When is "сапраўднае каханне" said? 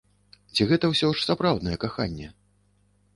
1.27-2.31